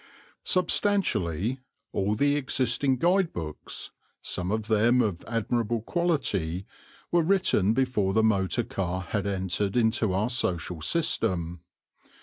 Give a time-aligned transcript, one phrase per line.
[0.45, 1.59] Substantially,
[1.93, 3.91] all the existing guide books,
[4.23, 6.65] some of them of admirable quality,
[7.11, 11.59] were written before the motor car had entered into our social system.